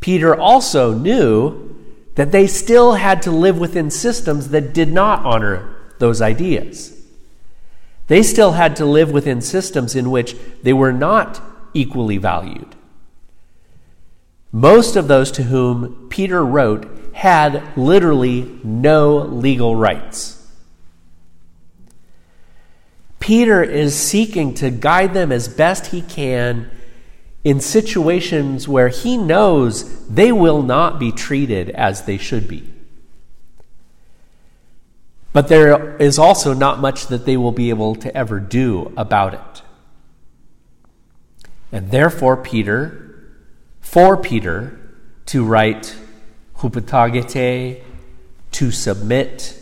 Peter 0.00 0.38
also 0.38 0.94
knew 0.94 1.74
that 2.14 2.32
they 2.32 2.46
still 2.46 2.94
had 2.94 3.22
to 3.22 3.30
live 3.30 3.58
within 3.58 3.90
systems 3.90 4.48
that 4.50 4.72
did 4.72 4.92
not 4.92 5.24
honor 5.24 5.74
those 5.98 6.22
ideas. 6.22 6.92
They 8.06 8.22
still 8.22 8.52
had 8.52 8.76
to 8.76 8.86
live 8.86 9.10
within 9.10 9.40
systems 9.40 9.96
in 9.96 10.10
which 10.10 10.36
they 10.62 10.72
were 10.72 10.92
not 10.92 11.40
equally 11.74 12.18
valued. 12.18 12.75
Most 14.52 14.96
of 14.96 15.08
those 15.08 15.30
to 15.32 15.44
whom 15.44 16.08
Peter 16.08 16.44
wrote 16.44 16.88
had 17.14 17.76
literally 17.76 18.60
no 18.62 19.18
legal 19.18 19.74
rights. 19.74 20.36
Peter 23.18 23.62
is 23.62 23.98
seeking 23.98 24.54
to 24.54 24.70
guide 24.70 25.14
them 25.14 25.32
as 25.32 25.48
best 25.48 25.86
he 25.86 26.02
can 26.02 26.70
in 27.42 27.60
situations 27.60 28.68
where 28.68 28.88
he 28.88 29.16
knows 29.16 30.06
they 30.08 30.30
will 30.30 30.62
not 30.62 30.98
be 30.98 31.10
treated 31.10 31.70
as 31.70 32.02
they 32.02 32.18
should 32.18 32.46
be. 32.46 32.72
But 35.32 35.48
there 35.48 35.96
is 35.98 36.18
also 36.18 36.54
not 36.54 36.80
much 36.80 37.08
that 37.08 37.26
they 37.26 37.36
will 37.36 37.52
be 37.52 37.70
able 37.70 37.94
to 37.96 38.16
ever 38.16 38.40
do 38.40 38.92
about 38.96 39.34
it. 39.34 39.62
And 41.70 41.90
therefore, 41.90 42.36
Peter, 42.36 43.05
for 43.86 44.16
Peter, 44.16 44.78
to 45.26 45.44
write 45.44 45.96
hupatagete, 46.58 47.80
to 48.50 48.70
submit, 48.70 49.58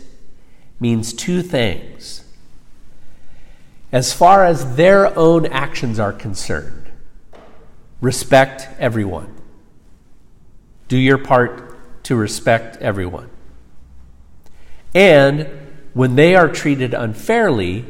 means 0.79 1.13
two 1.13 1.41
things. 1.41 2.25
As 3.91 4.11
far 4.11 4.43
as 4.43 4.75
their 4.75 5.17
own 5.17 5.45
actions 5.45 5.99
are 5.99 6.11
concerned, 6.11 6.89
respect 8.01 8.67
everyone. 8.79 9.33
Do 10.87 10.97
your 10.97 11.19
part 11.19 12.03
to 12.03 12.15
respect 12.15 12.77
everyone. 12.77 13.29
And 14.93 15.47
when 15.93 16.15
they 16.15 16.35
are 16.35 16.49
treated 16.49 16.93
unfairly, 16.93 17.85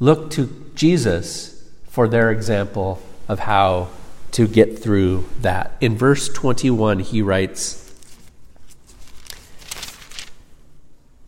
look 0.00 0.30
to 0.32 0.70
Jesus 0.74 1.64
for 1.84 2.08
their 2.08 2.30
example 2.30 3.00
of 3.26 3.38
how 3.38 3.88
to 4.32 4.46
get 4.46 4.78
through 4.78 5.26
that. 5.40 5.76
In 5.80 5.96
verse 5.96 6.28
21, 6.28 7.00
he 7.00 7.22
writes 7.22 7.82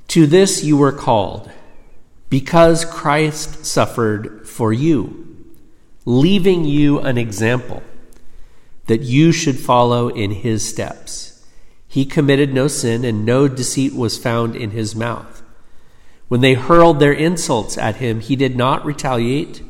To 0.08 0.26
this 0.26 0.64
you 0.64 0.76
were 0.76 0.92
called, 0.92 1.50
because 2.30 2.84
Christ 2.84 3.64
suffered 3.64 4.48
for 4.48 4.72
you 4.72 5.28
leaving 6.08 6.64
you 6.64 6.98
an 7.00 7.18
example 7.18 7.82
that 8.86 9.02
you 9.02 9.30
should 9.30 9.60
follow 9.60 10.08
in 10.08 10.30
his 10.30 10.66
steps. 10.66 11.44
He 11.86 12.06
committed 12.06 12.54
no 12.54 12.66
sin, 12.66 13.04
and 13.04 13.26
no 13.26 13.46
deceit 13.46 13.94
was 13.94 14.16
found 14.16 14.56
in 14.56 14.70
his 14.70 14.96
mouth. 14.96 15.42
When 16.28 16.40
they 16.40 16.54
hurled 16.54 16.98
their 16.98 17.12
insults 17.12 17.76
at 17.76 17.96
him, 17.96 18.20
he 18.20 18.36
did 18.36 18.56
not 18.56 18.86
retaliate. 18.86 19.62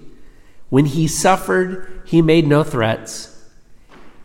When 0.70 0.86
he 0.86 1.06
suffered, 1.06 2.02
he 2.04 2.22
made 2.22 2.46
no 2.46 2.62
threats. 2.62 3.34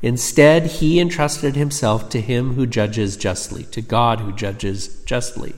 Instead, 0.01 0.65
he 0.65 0.99
entrusted 0.99 1.55
himself 1.55 2.09
to 2.09 2.19
him 2.19 2.55
who 2.55 2.67
judges 2.67 3.15
justly, 3.15 3.63
to 3.65 3.81
God 3.81 4.19
who 4.19 4.33
judges 4.33 5.01
justly. 5.05 5.55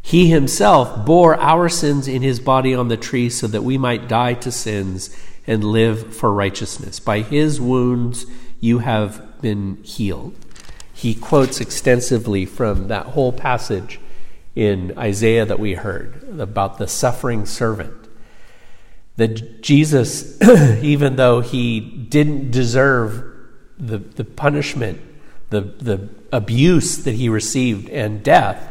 He 0.00 0.28
himself 0.28 1.04
bore 1.04 1.36
our 1.40 1.68
sins 1.68 2.06
in 2.08 2.22
his 2.22 2.40
body 2.40 2.74
on 2.74 2.88
the 2.88 2.96
tree 2.96 3.30
so 3.30 3.46
that 3.48 3.64
we 3.64 3.78
might 3.78 4.08
die 4.08 4.34
to 4.34 4.52
sins 4.52 5.16
and 5.46 5.64
live 5.64 6.14
for 6.14 6.32
righteousness. 6.32 7.00
By 7.00 7.20
his 7.20 7.60
wounds 7.60 8.26
you 8.60 8.78
have 8.78 9.40
been 9.40 9.82
healed. 9.82 10.34
He 10.92 11.14
quotes 11.14 11.60
extensively 11.60 12.46
from 12.46 12.88
that 12.88 13.06
whole 13.06 13.32
passage 13.32 13.98
in 14.54 14.96
Isaiah 14.96 15.44
that 15.46 15.58
we 15.58 15.74
heard 15.74 16.38
about 16.38 16.78
the 16.78 16.86
suffering 16.86 17.46
servant. 17.46 18.01
That 19.16 19.62
Jesus, 19.62 20.40
even 20.82 21.16
though 21.16 21.40
he 21.40 21.80
didn't 21.80 22.50
deserve 22.50 23.24
the, 23.78 23.98
the 23.98 24.24
punishment, 24.24 25.00
the, 25.50 25.60
the 25.60 26.08
abuse 26.32 26.98
that 27.04 27.14
he 27.14 27.28
received, 27.28 27.90
and 27.90 28.22
death, 28.22 28.70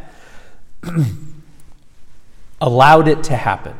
allowed 2.61 3.07
it 3.07 3.23
to 3.25 3.35
happen 3.35 3.75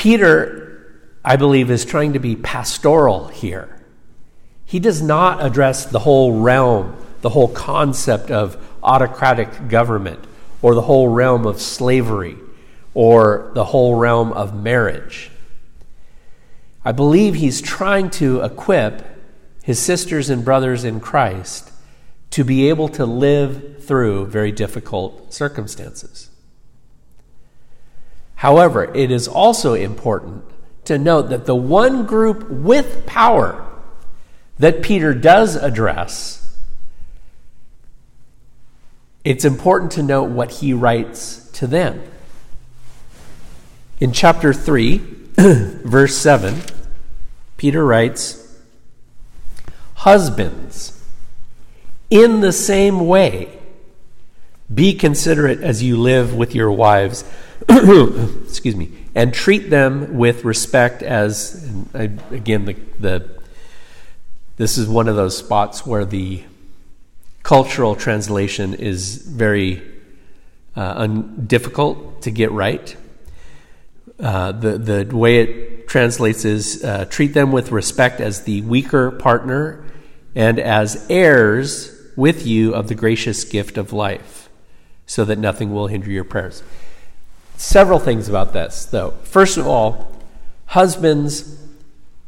Peter, 0.00 1.02
I 1.22 1.36
believe, 1.36 1.70
is 1.70 1.84
trying 1.84 2.14
to 2.14 2.18
be 2.18 2.34
pastoral 2.34 3.28
here. 3.28 3.68
He 4.64 4.80
does 4.80 5.02
not 5.02 5.44
address 5.44 5.84
the 5.84 5.98
whole 5.98 6.40
realm, 6.40 6.96
the 7.20 7.28
whole 7.28 7.48
concept 7.48 8.30
of 8.30 8.56
autocratic 8.82 9.68
government, 9.68 10.24
or 10.62 10.74
the 10.74 10.80
whole 10.80 11.08
realm 11.08 11.44
of 11.46 11.60
slavery, 11.60 12.38
or 12.94 13.50
the 13.54 13.64
whole 13.64 13.94
realm 13.94 14.32
of 14.32 14.54
marriage. 14.54 15.30
I 16.84 16.92
believe 16.92 17.34
he's 17.34 17.60
trying 17.60 18.10
to 18.10 18.40
equip 18.40 19.06
his 19.62 19.78
sisters 19.78 20.30
and 20.30 20.44
brothers 20.44 20.84
in 20.84 21.00
Christ 21.00 21.70
to 22.30 22.44
be 22.44 22.68
able 22.68 22.88
to 22.88 23.04
live 23.04 23.84
through 23.84 24.26
very 24.26 24.52
difficult 24.52 25.32
circumstances. 25.34 26.30
However, 28.36 28.90
it 28.94 29.10
is 29.10 29.28
also 29.28 29.74
important 29.74 30.44
to 30.84 30.96
note 30.96 31.28
that 31.28 31.44
the 31.44 31.54
one 31.54 32.06
group 32.06 32.50
with 32.50 33.04
power 33.04 33.66
that 34.58 34.82
Peter 34.82 35.12
does 35.12 35.56
address, 35.56 36.56
it's 39.24 39.44
important 39.44 39.92
to 39.92 40.02
note 40.02 40.30
what 40.30 40.50
he 40.52 40.72
writes 40.72 41.50
to 41.52 41.66
them. 41.66 42.02
In 44.00 44.12
chapter 44.12 44.52
3, 44.52 44.98
verse 45.36 46.16
7, 46.16 46.62
Peter 47.56 47.84
writes, 47.84 48.58
Husbands, 49.94 51.04
in 52.08 52.40
the 52.40 52.52
same 52.52 53.06
way, 53.06 53.58
be 54.72 54.94
considerate 54.94 55.60
as 55.60 55.82
you 55.82 55.96
live 55.96 56.34
with 56.34 56.54
your 56.54 56.72
wives 56.72 57.24
excuse 57.68 58.74
me, 58.74 58.90
and 59.14 59.34
treat 59.34 59.68
them 59.68 60.16
with 60.16 60.44
respect 60.44 61.02
as, 61.02 61.70
again, 61.92 62.64
the, 62.64 62.76
the, 62.98 63.40
this 64.56 64.78
is 64.78 64.88
one 64.88 65.08
of 65.08 65.16
those 65.16 65.36
spots 65.36 65.84
where 65.84 66.04
the 66.04 66.42
cultural 67.42 67.94
translation 67.94 68.72
is 68.74 69.16
very 69.16 69.82
uh, 70.74 70.94
un- 70.96 71.44
difficult 71.46 72.22
to 72.22 72.30
get 72.30 72.50
right. 72.50 72.96
Uh, 74.20 74.52
the, 74.52 74.76
the 74.76 75.16
way 75.16 75.38
it 75.38 75.88
translates 75.88 76.44
is 76.44 76.84
uh, 76.84 77.06
treat 77.06 77.32
them 77.32 77.52
with 77.52 77.72
respect 77.72 78.20
as 78.20 78.42
the 78.44 78.60
weaker 78.62 79.10
partner 79.10 79.84
and 80.34 80.58
as 80.58 81.06
heirs 81.08 81.96
with 82.16 82.46
you 82.46 82.74
of 82.74 82.88
the 82.88 82.94
gracious 82.94 83.44
gift 83.44 83.78
of 83.78 83.92
life, 83.92 84.48
so 85.06 85.24
that 85.24 85.38
nothing 85.38 85.72
will 85.72 85.86
hinder 85.86 86.10
your 86.10 86.24
prayers. 86.24 86.62
Several 87.56 87.98
things 87.98 88.28
about 88.28 88.52
this, 88.52 88.84
though. 88.84 89.12
First 89.22 89.56
of 89.56 89.66
all, 89.66 90.12
husbands 90.66 91.58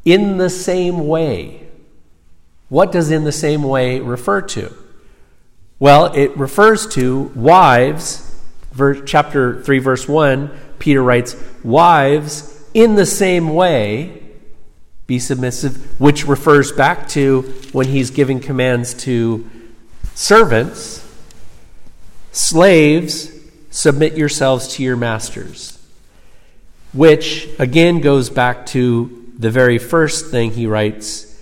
in 0.04 0.38
the 0.38 0.50
same 0.50 1.06
way. 1.06 1.66
What 2.68 2.90
does 2.90 3.10
in 3.10 3.24
the 3.24 3.32
same 3.32 3.62
way 3.62 4.00
refer 4.00 4.40
to? 4.40 4.74
Well, 5.78 6.06
it 6.14 6.36
refers 6.36 6.86
to 6.94 7.32
wives, 7.34 8.34
verse, 8.72 9.00
chapter 9.04 9.62
3, 9.62 9.78
verse 9.78 10.08
1. 10.08 10.50
Peter 10.82 11.00
writes, 11.00 11.36
Wives, 11.62 12.60
in 12.74 12.96
the 12.96 13.06
same 13.06 13.54
way, 13.54 14.20
be 15.06 15.20
submissive, 15.20 16.00
which 16.00 16.26
refers 16.26 16.72
back 16.72 17.06
to 17.06 17.42
when 17.70 17.86
he's 17.86 18.10
giving 18.10 18.40
commands 18.40 18.92
to 18.92 19.48
servants. 20.16 21.08
Slaves, 22.32 23.30
submit 23.70 24.14
yourselves 24.14 24.74
to 24.74 24.82
your 24.82 24.96
masters. 24.96 25.78
Which, 26.92 27.48
again, 27.60 28.00
goes 28.00 28.28
back 28.28 28.66
to 28.66 29.30
the 29.38 29.52
very 29.52 29.78
first 29.78 30.32
thing 30.32 30.50
he 30.50 30.66
writes 30.66 31.40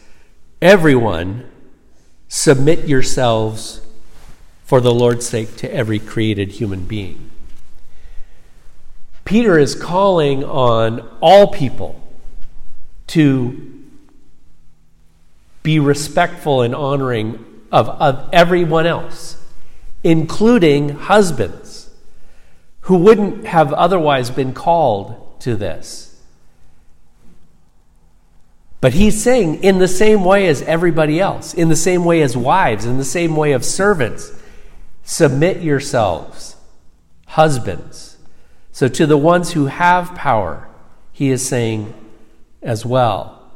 everyone, 0.60 1.50
submit 2.28 2.86
yourselves 2.86 3.80
for 4.64 4.82
the 4.82 4.92
Lord's 4.92 5.26
sake 5.26 5.56
to 5.56 5.74
every 5.74 5.98
created 5.98 6.52
human 6.52 6.84
being. 6.84 7.29
Peter 9.30 9.56
is 9.56 9.76
calling 9.76 10.42
on 10.42 11.08
all 11.20 11.46
people 11.46 11.94
to 13.06 13.80
be 15.62 15.78
respectful 15.78 16.62
and 16.62 16.74
honoring 16.74 17.44
of, 17.70 17.88
of 17.88 18.28
everyone 18.32 18.86
else, 18.86 19.40
including 20.02 20.88
husbands 20.88 21.90
who 22.80 22.96
wouldn't 22.96 23.46
have 23.46 23.72
otherwise 23.72 24.32
been 24.32 24.52
called 24.52 25.40
to 25.40 25.54
this. 25.54 26.20
But 28.80 28.94
he's 28.94 29.22
saying, 29.22 29.62
in 29.62 29.78
the 29.78 29.86
same 29.86 30.24
way 30.24 30.48
as 30.48 30.60
everybody 30.62 31.20
else, 31.20 31.54
in 31.54 31.68
the 31.68 31.76
same 31.76 32.04
way 32.04 32.20
as 32.22 32.36
wives, 32.36 32.84
in 32.84 32.98
the 32.98 33.04
same 33.04 33.36
way 33.36 33.52
of 33.52 33.64
servants, 33.64 34.32
submit 35.04 35.62
yourselves, 35.62 36.56
husbands. 37.26 38.09
So 38.72 38.88
to 38.88 39.06
the 39.06 39.16
ones 39.16 39.52
who 39.52 39.66
have 39.66 40.14
power, 40.14 40.68
he 41.12 41.30
is 41.30 41.46
saying 41.46 41.92
as 42.62 42.86
well, 42.86 43.50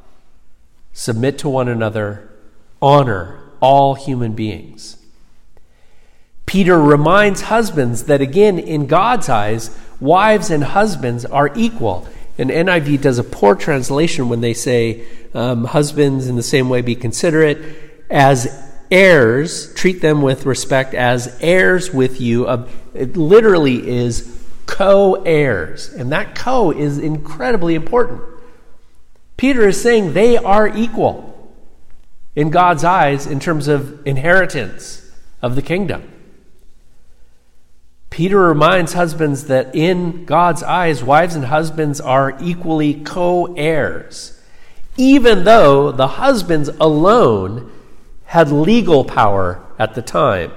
submit 0.92 1.38
to 1.38 1.48
one 1.48 1.68
another, 1.68 2.30
honor 2.80 3.40
all 3.60 3.94
human 3.94 4.32
beings. 4.32 4.98
Peter 6.46 6.78
reminds 6.78 7.42
husbands 7.42 8.04
that, 8.04 8.20
again, 8.20 8.58
in 8.58 8.86
God's 8.86 9.28
eyes, 9.28 9.76
wives 10.00 10.50
and 10.50 10.62
husbands 10.62 11.24
are 11.24 11.50
equal. 11.54 12.06
And 12.36 12.50
NIV 12.50 13.00
does 13.00 13.18
a 13.18 13.24
poor 13.24 13.54
translation 13.54 14.28
when 14.28 14.40
they 14.40 14.54
say, 14.54 15.04
um, 15.32 15.64
husbands 15.64 16.28
in 16.28 16.36
the 16.36 16.42
same 16.42 16.68
way 16.68 16.82
be 16.82 16.94
considerate, 16.94 17.58
as 18.10 18.72
heirs, 18.90 19.72
treat 19.74 20.02
them 20.02 20.20
with 20.20 20.46
respect 20.46 20.94
as 20.94 21.36
heirs 21.40 21.92
with 21.92 22.20
you. 22.20 22.46
It 22.92 23.16
literally 23.16 23.88
is 23.88 24.33
co 24.66 25.22
heirs. 25.24 25.88
And 25.88 26.12
that 26.12 26.34
co 26.34 26.70
is 26.70 26.98
incredibly 26.98 27.74
important. 27.74 28.22
Peter 29.36 29.68
is 29.68 29.80
saying 29.80 30.12
they 30.12 30.36
are 30.36 30.68
equal 30.68 31.52
in 32.36 32.50
God's 32.50 32.84
eyes 32.84 33.26
in 33.26 33.40
terms 33.40 33.68
of 33.68 34.06
inheritance 34.06 35.10
of 35.42 35.54
the 35.54 35.62
kingdom. 35.62 36.10
Peter 38.10 38.38
reminds 38.38 38.92
husbands 38.92 39.46
that 39.46 39.74
in 39.74 40.24
God's 40.24 40.62
eyes, 40.62 41.02
wives 41.02 41.34
and 41.34 41.46
husbands 41.46 42.00
are 42.00 42.36
equally 42.40 42.94
co 42.94 43.52
heirs, 43.54 44.40
even 44.96 45.42
though 45.42 45.90
the 45.90 46.06
husbands 46.06 46.68
alone 46.80 47.72
had 48.26 48.52
legal 48.52 49.04
power 49.04 49.60
at 49.78 49.94
the 49.94 50.02
time. 50.02 50.52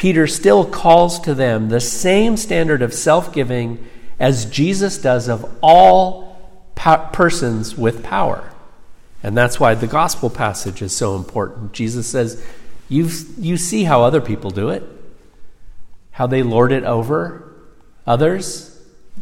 Peter 0.00 0.26
still 0.26 0.64
calls 0.64 1.20
to 1.20 1.34
them 1.34 1.68
the 1.68 1.78
same 1.78 2.34
standard 2.34 2.80
of 2.80 2.94
self 2.94 3.34
giving 3.34 3.86
as 4.18 4.46
Jesus 4.46 4.96
does 4.96 5.28
of 5.28 5.44
all 5.60 6.40
persons 6.74 7.76
with 7.76 8.02
power. 8.02 8.50
And 9.22 9.36
that's 9.36 9.60
why 9.60 9.74
the 9.74 9.86
gospel 9.86 10.30
passage 10.30 10.80
is 10.80 10.96
so 10.96 11.16
important. 11.16 11.72
Jesus 11.72 12.06
says, 12.06 12.42
you 12.88 13.10
you 13.36 13.58
see 13.58 13.84
how 13.84 14.02
other 14.02 14.22
people 14.22 14.48
do 14.48 14.70
it 14.70 14.82
how 16.12 16.26
they 16.26 16.42
lord 16.42 16.72
it 16.72 16.84
over 16.84 17.52
others. 18.06 18.80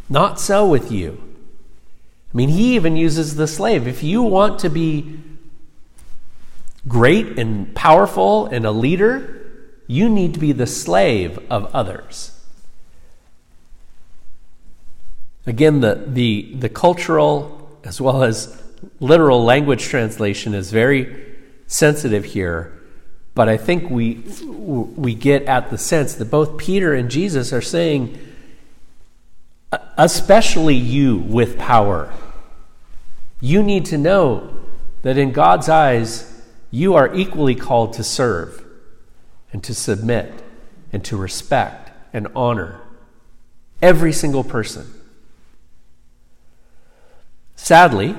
Not 0.08 0.38
so 0.38 0.68
with 0.68 0.92
you. 0.92 1.20
I 2.32 2.36
mean, 2.36 2.50
he 2.50 2.76
even 2.76 2.96
uses 2.96 3.34
the 3.34 3.48
slave. 3.48 3.88
If 3.88 4.04
you 4.04 4.22
want 4.22 4.60
to 4.60 4.70
be 4.70 5.18
great 6.86 7.36
and 7.36 7.74
powerful 7.74 8.46
and 8.46 8.64
a 8.64 8.70
leader, 8.70 9.37
you 9.88 10.08
need 10.08 10.34
to 10.34 10.40
be 10.40 10.52
the 10.52 10.66
slave 10.66 11.38
of 11.50 11.74
others. 11.74 12.38
Again, 15.44 15.80
the, 15.80 16.04
the, 16.06 16.54
the 16.54 16.68
cultural 16.68 17.80
as 17.82 18.00
well 18.00 18.22
as 18.22 18.62
literal 19.00 19.42
language 19.42 19.82
translation 19.82 20.54
is 20.54 20.70
very 20.70 21.26
sensitive 21.66 22.24
here 22.24 22.78
but 23.38 23.48
I 23.48 23.56
think 23.56 23.88
we, 23.88 24.14
we 24.50 25.14
get 25.14 25.44
at 25.44 25.70
the 25.70 25.78
sense 25.78 26.16
that 26.16 26.24
both 26.24 26.58
Peter 26.58 26.92
and 26.92 27.08
Jesus 27.08 27.52
are 27.52 27.62
saying, 27.62 28.18
especially 29.96 30.74
you 30.74 31.18
with 31.18 31.56
power, 31.56 32.12
you 33.40 33.62
need 33.62 33.84
to 33.84 33.96
know 33.96 34.58
that 35.02 35.18
in 35.18 35.30
God's 35.30 35.68
eyes, 35.68 36.42
you 36.72 36.94
are 36.94 37.14
equally 37.14 37.54
called 37.54 37.92
to 37.92 38.02
serve 38.02 38.64
and 39.52 39.62
to 39.64 39.74
submit 39.74 40.32
and 40.92 41.04
to 41.04 41.16
respect 41.16 41.90
and 42.12 42.28
honor 42.34 42.80
every 43.82 44.12
single 44.12 44.44
person. 44.44 44.86
Sadly, 47.56 48.16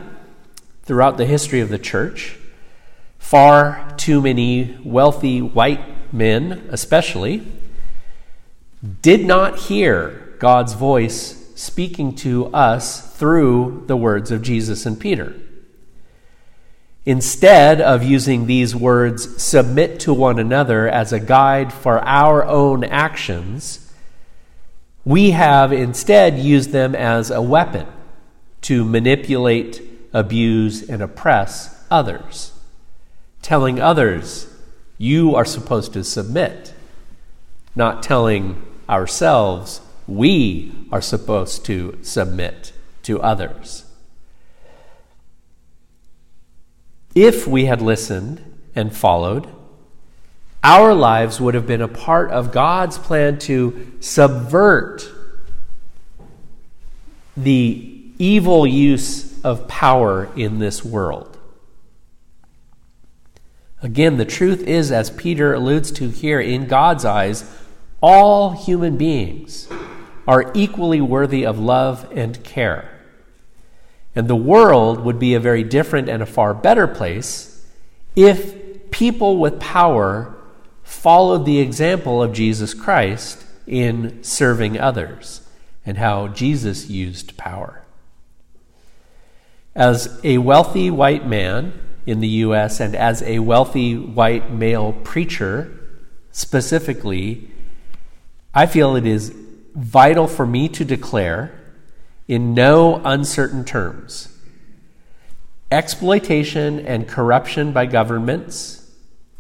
throughout 0.84 1.18
the 1.18 1.26
history 1.26 1.62
of 1.62 1.70
the 1.70 1.80
church, 1.80 2.40
Far 3.20 3.94
too 3.98 4.22
many 4.22 4.76
wealthy 4.84 5.40
white 5.40 6.12
men, 6.12 6.68
especially, 6.72 7.46
did 9.04 9.24
not 9.24 9.60
hear 9.60 10.36
God's 10.40 10.74
voice 10.74 11.54
speaking 11.54 12.16
to 12.16 12.48
us 12.48 13.16
through 13.18 13.84
the 13.86 13.98
words 13.98 14.32
of 14.32 14.42
Jesus 14.42 14.88
and 14.88 15.00
Peter. 15.00 15.36
Instead 17.10 17.82
of 17.82 18.04
using 18.04 18.46
these 18.46 18.76
words, 18.76 19.42
submit 19.42 20.00
to 20.00 20.14
one 20.14 20.38
another, 20.38 20.88
as 20.88 21.12
a 21.12 21.20
guide 21.20 21.74
for 21.74 22.00
our 22.08 22.46
own 22.46 22.84
actions, 22.84 23.92
we 25.04 25.32
have 25.32 25.74
instead 25.74 26.38
used 26.38 26.72
them 26.72 26.94
as 26.94 27.32
a 27.32 27.42
weapon 27.42 27.88
to 28.62 28.86
manipulate, 28.86 29.82
abuse, 30.14 30.88
and 30.88 31.02
oppress 31.02 31.84
others 31.90 32.52
telling 33.42 33.80
others, 33.80 34.48
you 34.98 35.36
are 35.36 35.46
supposed 35.46 35.94
to 35.94 36.04
submit, 36.04 36.74
not 37.76 38.04
telling 38.04 38.62
ourselves, 38.88 39.82
we 40.08 40.72
are 40.92 41.02
supposed 41.02 41.66
to 41.66 41.98
submit 42.02 42.74
to 43.02 43.20
others. 43.22 43.86
If 47.16 47.48
we 47.48 47.66
had 47.66 47.82
listened 47.82 48.44
and 48.76 48.96
followed, 48.96 49.48
our 50.64 50.94
lives 50.94 51.40
would 51.40 51.54
have 51.54 51.66
been 51.66 51.82
a 51.82 51.88
part 51.88 52.32
of 52.32 52.52
God's 52.52 52.98
plan 52.98 53.40
to 53.40 53.94
subvert 54.00 55.10
the 57.36 57.96
evil 58.18 58.68
use 58.68 59.44
of 59.44 59.68
power 59.68 60.30
in 60.36 60.60
this 60.60 60.84
world. 60.84 61.38
Again, 63.82 64.18
the 64.18 64.26
truth 64.26 64.62
is, 64.64 64.92
as 64.92 65.10
Peter 65.10 65.54
alludes 65.54 65.92
to 65.92 66.10
here, 66.10 66.42
in 66.42 66.68
God's 66.68 67.06
eyes, 67.06 67.50
all 68.02 68.52
human 68.52 68.98
beings 68.98 69.70
are 70.28 70.52
equally 70.54 71.00
worthy 71.00 71.46
of 71.46 71.58
love 71.58 72.12
and 72.14 72.44
care. 72.44 72.99
And 74.20 74.28
the 74.28 74.36
world 74.36 75.06
would 75.06 75.18
be 75.18 75.34
a 75.34 75.40
very 75.40 75.64
different 75.64 76.10
and 76.10 76.22
a 76.22 76.26
far 76.26 76.54
better 76.54 76.88
place 76.88 77.66
if 78.18 78.92
people 78.92 79.38
with 79.38 79.62
power 79.62 80.36
followed 80.84 81.46
the 81.46 81.60
example 81.60 82.22
of 82.22 82.34
Jesus 82.34 82.74
Christ 82.74 83.46
in 83.66 84.22
serving 84.22 84.78
others 84.78 85.48
and 85.86 85.98
how 85.98 86.28
Jesus 86.28 86.90
used 86.90 87.38
power. 87.38 87.86
As 89.74 90.20
a 90.26 90.40
wealthy 90.40 90.92
white 90.92 91.26
man, 91.26 91.72
in 92.06 92.20
the 92.20 92.28
U.S., 92.28 92.82
and 92.82 92.98
as 92.98 93.22
a 93.22 93.40
wealthy 93.40 93.98
white 93.98 94.52
male 94.52 94.92
preacher 94.92 95.80
specifically, 96.34 97.50
I 98.54 98.66
feel 98.66 98.98
it 98.98 99.06
is 99.08 99.34
vital 99.74 100.28
for 100.28 100.46
me 100.46 100.68
to 100.68 100.84
declare 100.84 101.58
in 102.30 102.54
no 102.54 103.02
uncertain 103.04 103.66
terms 103.66 104.30
exploitation 105.72 106.80
and 106.86 107.08
corruption 107.08 107.72
by 107.72 107.86
governments 107.86 108.90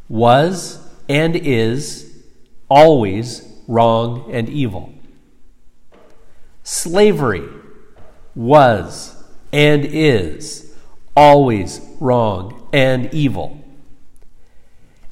was 0.09 0.79
and 1.07 1.35
is 1.35 2.23
always 2.69 3.47
wrong 3.67 4.29
and 4.31 4.49
evil. 4.49 4.93
Slavery 6.63 7.47
was 8.35 9.15
and 9.51 9.85
is 9.85 10.75
always 11.15 11.81
wrong 11.99 12.67
and 12.71 13.11
evil. 13.13 13.63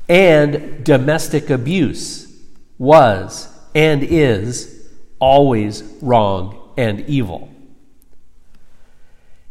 And 0.08 0.84
domestic 0.84 1.50
abuse 1.50 2.32
was 2.78 3.50
and 3.74 4.04
is 4.04 4.88
always 5.20 5.82
wrong 6.02 6.74
and 6.78 7.02
evil. 7.10 7.50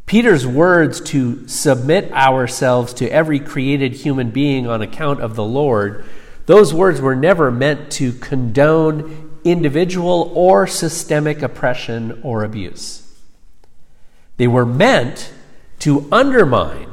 Peter's 0.06 0.46
words 0.46 1.00
to 1.00 1.46
submit 1.48 2.10
ourselves 2.12 2.94
to 2.94 3.10
every 3.10 3.40
created 3.40 3.92
human 3.92 4.30
being 4.30 4.66
on 4.66 4.80
account 4.80 5.20
of 5.20 5.34
the 5.34 5.44
Lord 5.44 6.04
Those 6.46 6.72
words 6.72 7.00
were 7.00 7.16
never 7.16 7.50
meant 7.50 7.90
to 7.92 8.12
condone 8.12 9.40
individual 9.44 10.32
or 10.34 10.66
systemic 10.66 11.42
oppression 11.42 12.20
or 12.22 12.44
abuse. 12.44 13.02
They 14.36 14.46
were 14.46 14.66
meant 14.66 15.32
to 15.80 16.08
undermine 16.10 16.88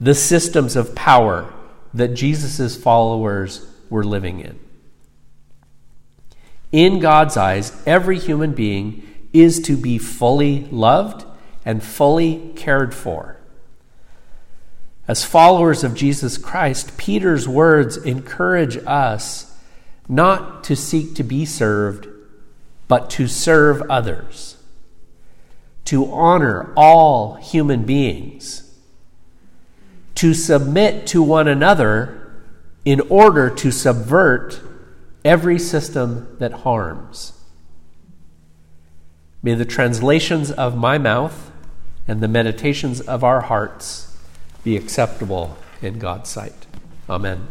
the 0.00 0.14
systems 0.14 0.76
of 0.76 0.94
power 0.94 1.52
that 1.94 2.14
Jesus' 2.14 2.76
followers 2.76 3.66
were 3.88 4.04
living 4.04 4.40
in. 4.40 4.58
In 6.72 6.98
God's 6.98 7.36
eyes, 7.36 7.82
every 7.86 8.18
human 8.18 8.52
being 8.52 9.02
is 9.32 9.60
to 9.60 9.76
be 9.76 9.98
fully 9.98 10.64
loved 10.70 11.24
and 11.66 11.82
fully 11.82 12.52
cared 12.54 12.94
for. 12.94 13.36
As 15.08 15.24
followers 15.24 15.84
of 15.84 15.94
Jesus 15.94 16.38
Christ, 16.38 16.96
Peter's 16.96 17.48
words 17.48 17.96
encourage 17.96 18.78
us 18.86 19.52
not 20.08 20.62
to 20.64 20.76
seek 20.76 21.16
to 21.16 21.24
be 21.24 21.44
served, 21.44 22.06
but 22.86 23.10
to 23.10 23.26
serve 23.26 23.82
others, 23.90 24.56
to 25.84 26.10
honor 26.12 26.72
all 26.76 27.34
human 27.34 27.84
beings, 27.84 28.72
to 30.14 30.34
submit 30.34 31.06
to 31.08 31.22
one 31.22 31.48
another 31.48 32.42
in 32.84 33.00
order 33.00 33.50
to 33.50 33.72
subvert 33.72 34.60
every 35.24 35.58
system 35.58 36.36
that 36.38 36.52
harms. 36.52 37.32
May 39.42 39.54
the 39.54 39.64
translations 39.64 40.52
of 40.52 40.76
my 40.76 40.98
mouth 40.98 41.50
and 42.08 42.20
the 42.20 42.28
meditations 42.28 43.00
of 43.00 43.24
our 43.24 43.42
hearts 43.42 44.16
be 44.64 44.76
acceptable 44.76 45.56
in 45.82 45.98
God's 45.98 46.30
sight. 46.30 46.66
Amen. 47.08 47.48